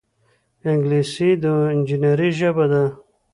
انګلیسي 0.71 1.29
د 1.41 1.43
انجینرۍ 1.71 2.29
ژبه 2.39 2.65
ده 2.71 2.83